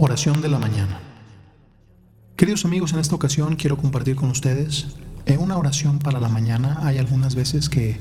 Oración 0.00 0.40
de 0.40 0.48
la 0.48 0.60
mañana. 0.60 1.00
Queridos 2.36 2.64
amigos, 2.64 2.92
en 2.92 3.00
esta 3.00 3.16
ocasión 3.16 3.56
quiero 3.56 3.76
compartir 3.76 4.14
con 4.14 4.30
ustedes 4.30 4.86
en 5.26 5.40
una 5.40 5.56
oración 5.56 5.98
para 5.98 6.20
la 6.20 6.28
mañana. 6.28 6.78
Hay 6.82 6.98
algunas 6.98 7.34
veces 7.34 7.68
que 7.68 7.98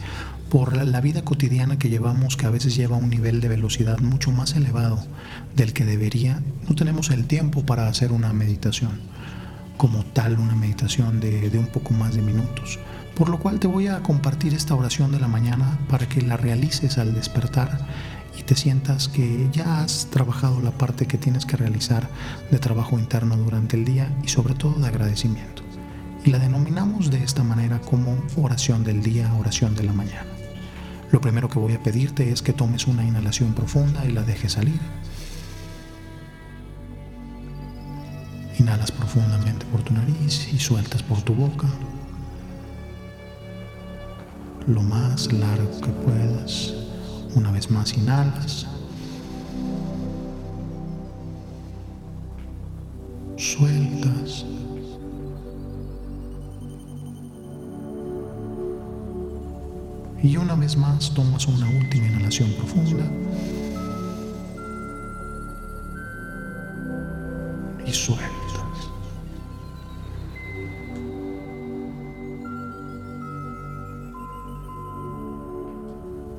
por 0.51 0.77
la 0.77 1.01
vida 1.01 1.23
cotidiana 1.23 1.79
que 1.79 1.89
llevamos, 1.89 2.37
que 2.37 2.45
a 2.45 2.51
veces 2.51 2.75
lleva 2.75 2.97
un 2.97 3.09
nivel 3.09 3.41
de 3.41 3.47
velocidad 3.47 3.97
mucho 3.97 4.31
más 4.31 4.55
elevado 4.55 5.03
del 5.55 5.73
que 5.73 5.85
debería, 5.85 6.43
no 6.69 6.75
tenemos 6.75 7.09
el 7.09 7.25
tiempo 7.25 7.65
para 7.65 7.87
hacer 7.87 8.11
una 8.11 8.31
meditación 8.31 9.01
como 9.77 10.05
tal, 10.05 10.37
una 10.37 10.55
meditación 10.55 11.19
de, 11.19 11.49
de 11.49 11.57
un 11.57 11.65
poco 11.65 11.95
más 11.95 12.13
de 12.13 12.21
minutos. 12.21 12.77
Por 13.15 13.29
lo 13.29 13.39
cual 13.39 13.59
te 13.59 13.65
voy 13.65 13.87
a 13.87 14.03
compartir 14.03 14.53
esta 14.53 14.75
oración 14.75 15.11
de 15.11 15.19
la 15.19 15.27
mañana 15.27 15.79
para 15.89 16.07
que 16.07 16.21
la 16.21 16.37
realices 16.37 16.99
al 16.99 17.15
despertar 17.15 17.79
y 18.37 18.43
te 18.43 18.55
sientas 18.55 19.07
que 19.07 19.49
ya 19.51 19.81
has 19.81 20.07
trabajado 20.11 20.61
la 20.61 20.71
parte 20.71 21.07
que 21.07 21.17
tienes 21.17 21.45
que 21.45 21.57
realizar 21.57 22.07
de 22.51 22.59
trabajo 22.59 22.99
interno 22.99 23.35
durante 23.35 23.75
el 23.75 23.85
día 23.85 24.15
y 24.23 24.27
sobre 24.27 24.53
todo 24.53 24.79
de 24.79 24.87
agradecimiento. 24.87 25.63
Y 26.23 26.31
la 26.31 26.39
denominamos 26.39 27.09
de 27.09 27.23
esta 27.23 27.43
manera 27.43 27.79
como 27.79 28.17
oración 28.35 28.83
del 28.83 29.01
día, 29.01 29.33
oración 29.33 29.75
de 29.75 29.83
la 29.83 29.93
mañana. 29.93 30.25
Lo 31.11 31.21
primero 31.21 31.49
que 31.49 31.59
voy 31.59 31.73
a 31.73 31.81
pedirte 31.81 32.31
es 32.31 32.41
que 32.41 32.53
tomes 32.53 32.85
una 32.85 33.03
inhalación 33.03 33.53
profunda 33.53 34.05
y 34.05 34.11
la 34.11 34.23
dejes 34.23 34.53
salir. 34.53 34.79
Inhalas 38.59 38.91
profundamente 38.91 39.65
por 39.67 39.81
tu 39.83 39.93
nariz 39.93 40.51
y 40.51 40.59
sueltas 40.59 41.01
por 41.01 41.21
tu 41.21 41.33
boca 41.33 41.67
lo 44.67 44.81
más 44.81 45.31
largo 45.31 45.79
que 45.79 45.91
puedas. 45.91 46.73
Una 47.37 47.51
vez 47.51 47.69
más 47.69 47.93
inhalas. 47.93 48.65
Sueltas. 53.37 54.43
Y 60.23 60.35
una 60.35 60.55
vez 60.55 60.75
más 60.77 61.13
tomas 61.13 61.47
una 61.47 61.69
última 61.69 62.07
inhalación 62.07 62.51
profunda. 62.53 63.05
Y 67.85 67.93
sueltas. 67.93 68.26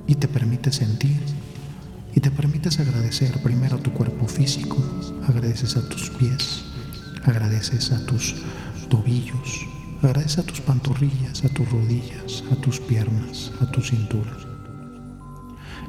Y 0.08 0.16
te 0.16 0.26
permite 0.26 0.72
sentir 0.72 1.20
y 2.14 2.20
te 2.20 2.32
permites 2.32 2.80
agradecer 2.80 3.40
primero 3.42 3.76
a 3.76 3.80
tu 3.80 3.92
cuerpo 3.92 4.26
físico, 4.26 4.76
agradeces 5.28 5.76
a 5.76 5.88
tus 5.88 6.10
pies, 6.10 6.64
agradeces 7.24 7.92
a 7.92 8.04
tus 8.06 8.34
tobillos, 8.88 9.66
agradeces 10.02 10.38
a 10.38 10.42
tus 10.42 10.60
pantorrillas, 10.60 11.44
a 11.44 11.48
tus 11.50 11.70
rodillas, 11.70 12.42
a 12.50 12.56
tus 12.56 12.80
piernas, 12.80 13.52
a 13.60 13.70
tu 13.70 13.82
cintura. 13.82 14.32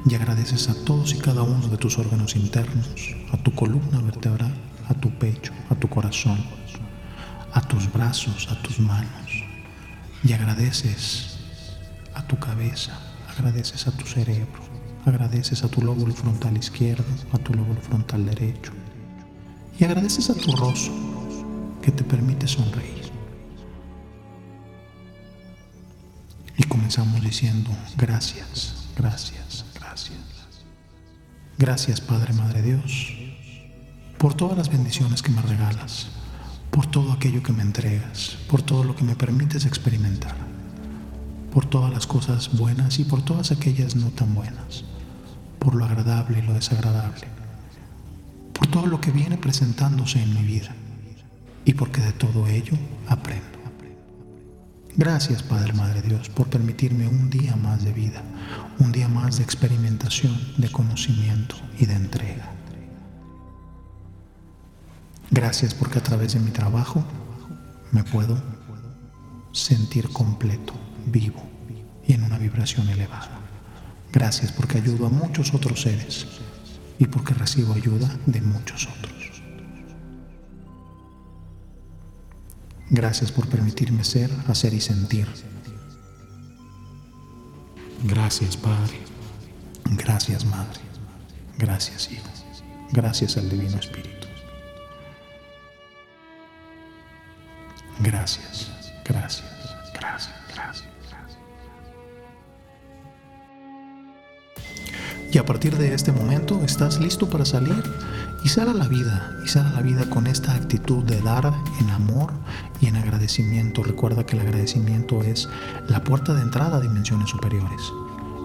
Y 0.06 0.14
agradeces 0.14 0.70
a 0.70 0.76
todos 0.86 1.14
y 1.14 1.17
cada 1.17 1.42
uno 1.42 1.67
de 1.67 1.78
tus 1.78 1.98
órganos 1.98 2.36
internos, 2.36 3.16
a 3.31 3.38
tu 3.38 3.56
columna 3.56 4.00
vertebral, 4.02 4.54
a 4.88 4.94
tu 4.94 5.09
pecho, 5.17 5.54
a 5.70 5.76
tu 5.76 5.89
corazón, 5.89 6.38
a 7.54 7.61
tus 7.61 7.92
brazos, 7.92 8.50
a 8.52 8.61
tus 8.61 8.80
manos. 8.80 9.44
Y 10.23 10.33
agradeces 10.33 11.39
a 12.14 12.28
tu 12.28 12.38
cabeza, 12.38 13.08
agradeces 13.40 13.88
a 13.88 13.92
tu 13.92 14.06
cerebro, 14.06 14.62
agradeces 15.06 15.64
a 15.64 15.70
tu 15.70 15.82
lóbulo 15.82 16.14
frontal 16.14 16.58
izquierdo, 16.58 17.06
a 17.32 17.38
tu 17.38 17.54
lóbulo 17.54 17.80
frontal 17.80 18.26
derecho 18.26 18.73
y 19.80 19.86
agradeces 19.86 20.30
a 20.30 20.34
tu 20.34 20.52
rostro 20.52 20.94
que 21.82 21.92
te 21.92 22.04
permite 22.04 22.48
sonreír. 22.48 23.10
Y 26.58 26.64
comenzamos 26.64 27.22
diciendo 27.22 27.70
gracias, 27.95 28.89
gracias, 28.98 29.66
gracias. 29.73 30.20
Gracias 31.58 32.02
Padre, 32.02 32.33
Madre 32.33 32.61
Dios, 32.61 33.14
por 34.17 34.33
todas 34.33 34.58
las 34.58 34.70
bendiciones 34.70 35.22
que 35.22 35.32
me 35.32 35.42
regalas, 35.42 36.08
por 36.72 36.88
todo 36.88 37.14
aquello 37.14 37.42
que 37.42 37.54
me 37.54 37.64
entregas, 37.64 38.38
por 38.49 38.61
todo 38.61 38.83
lo 38.83 38.95
que 38.98 39.05
me 39.05 39.16
permites 39.16 39.66
experimentar 39.66 40.58
por 41.52 41.65
todas 41.65 41.92
las 41.92 42.08
cosas 42.08 42.58
buenas 42.58 42.99
y 42.99 43.04
por 43.04 43.21
todas 43.21 43.52
aquellas 43.52 43.95
no 43.95 44.08
tan 44.10 44.33
buenas, 44.36 44.83
por 45.58 45.76
lo 45.76 45.86
agradable 45.86 46.39
y 46.39 46.42
lo 46.42 46.54
desagradable, 46.54 47.27
por 48.54 48.67
todo 48.67 48.86
lo 48.86 49.02
que 49.02 49.11
viene 49.11 49.37
presentándose 49.37 50.21
en 50.21 50.33
mi 50.33 50.43
vida 50.43 50.76
y 51.65 51.73
porque 51.73 52.02
de 52.02 52.14
todo 52.14 52.48
ello 52.48 52.77
aprendo. 53.08 53.60
Gracias 54.95 55.43
Padre 55.43 55.73
Madre 55.73 56.02
Dios 56.02 56.30
por 56.30 56.48
permitirme 56.48 57.08
un 57.08 57.30
día 57.30 57.55
más 57.55 57.83
de 57.83 57.93
vida, 57.93 58.21
un 58.80 58.92
día 58.92 59.08
más 59.08 59.37
de 59.37 59.43
experimentación, 59.43 60.37
de 60.58 60.70
conocimiento 60.70 61.55
y 61.77 61.86
de 61.86 61.93
entrega. 61.93 62.52
Gracias 65.31 65.73
porque 65.73 65.99
a 65.99 66.04
través 66.04 66.33
de 66.33 66.39
mi 66.39 66.52
trabajo 66.52 67.04
me 67.92 68.04
puedo 68.04 68.42
sentir 69.52 70.10
completo 70.10 70.73
vivo 71.09 71.43
y 72.08 72.14
en 72.14 72.23
una 72.23 72.37
vibración 72.37 72.89
elevada. 72.89 73.39
Gracias 74.11 74.52
porque 74.52 74.77
ayudo 74.77 75.08
a 75.08 75.09
muchos 75.09 75.53
otros 75.53 75.81
seres 75.81 76.25
y 76.97 77.05
porque 77.08 77.33
recibo 77.33 77.73
ayuda 77.73 78.17
de 78.25 78.42
muchos 78.42 78.87
otros. 78.87 79.42
Gracias 82.89 83.31
por 83.31 83.48
permitirme 83.48 84.03
ser, 84.03 84.31
hacer 84.48 84.73
y 84.73 84.81
sentir. 84.81 85.27
Gracias 88.03 88.58
Padre. 88.58 88.99
Gracias 89.86 90.45
Madre. 90.45 90.80
Gracias 91.58 92.11
Hijo. 92.11 92.30
Gracias 92.92 93.37
al 93.37 93.49
Divino 93.49 93.77
Espíritu. 93.77 94.19
Gracias, 98.02 98.71
gracias, 99.03 99.48
Y 105.32 105.38
a 105.38 105.45
partir 105.45 105.78
de 105.78 105.94
este 105.94 106.12
momento 106.12 106.60
estás 106.66 107.00
listo 107.00 107.30
para 107.30 107.45
salir 107.45 107.84
y 108.44 108.50
sal 108.50 108.70
a 108.70 108.73
la 108.73 108.88
vida, 108.88 109.38
y 109.45 109.48
sal 109.48 109.67
a 109.67 109.72
la 109.72 109.82
vida 109.82 110.10
con 110.10 110.26
esta 110.26 110.56
actitud 110.56 111.04
de 111.04 111.22
dar 111.22 111.54
en 111.80 111.90
amor 111.92 112.34
y 112.82 112.88
en 112.88 112.95
agradecimiento. 112.95 113.84
Recuerda 113.84 114.26
que 114.26 114.36
el 114.36 114.42
agradecimiento 114.42 115.22
es 115.22 115.48
la 115.88 116.04
puerta 116.04 116.34
de 116.34 116.42
entrada 116.42 116.78
a 116.78 116.82
dimensiones 116.82 117.30
superiores. 117.30 117.82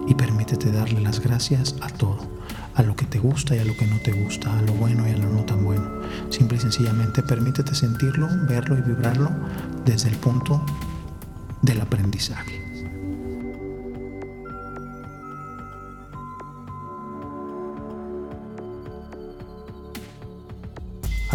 Y 0.07 0.13
permítete 0.13 0.71
darle 0.71 1.01
las 1.01 1.19
gracias 1.19 1.75
a 1.81 1.87
todo, 1.87 2.19
a 2.75 2.83
lo 2.83 2.95
que 2.95 3.05
te 3.07 3.17
gusta 3.17 3.55
y 3.55 3.59
a 3.59 3.65
lo 3.65 3.75
que 3.75 3.87
no 3.87 3.97
te 3.99 4.11
gusta, 4.11 4.55
a 4.55 4.61
lo 4.61 4.73
bueno 4.73 5.07
y 5.07 5.11
a 5.11 5.17
lo 5.17 5.29
no 5.29 5.43
tan 5.43 5.63
bueno. 5.63 5.89
Simple 6.29 6.57
y 6.57 6.61
sencillamente 6.61 7.23
permítete 7.23 7.73
sentirlo, 7.73 8.27
verlo 8.47 8.77
y 8.77 8.81
vibrarlo 8.81 9.31
desde 9.85 10.09
el 10.09 10.17
punto 10.17 10.63
del 11.63 11.81
aprendizaje. 11.81 12.64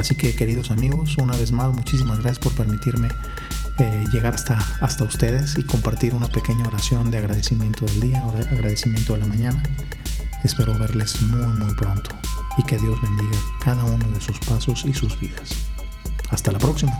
Así 0.00 0.14
que 0.14 0.34
queridos 0.34 0.70
amigos, 0.70 1.18
una 1.18 1.36
vez 1.36 1.52
más, 1.52 1.74
muchísimas 1.74 2.20
gracias 2.20 2.38
por 2.38 2.54
permitirme 2.54 3.08
eh, 3.78 4.04
llegar 4.10 4.34
hasta, 4.34 4.58
hasta 4.80 5.04
ustedes 5.04 5.58
y 5.58 5.62
compartir 5.62 6.14
una 6.14 6.26
pequeña 6.26 6.66
oración 6.66 7.10
de 7.10 7.18
agradecimiento 7.18 7.84
del 7.84 8.00
día, 8.00 8.24
agradecimiento 8.50 9.12
de 9.12 9.18
la 9.18 9.26
mañana. 9.26 9.62
Espero 10.42 10.72
verles 10.78 11.20
muy 11.20 11.46
muy 11.58 11.74
pronto 11.74 12.12
y 12.56 12.62
que 12.62 12.78
Dios 12.78 12.98
bendiga 13.02 13.38
cada 13.62 13.84
uno 13.84 14.08
de 14.08 14.22
sus 14.22 14.38
pasos 14.38 14.86
y 14.86 14.94
sus 14.94 15.20
vidas. 15.20 15.50
Hasta 16.30 16.50
la 16.50 16.58
próxima. 16.58 16.98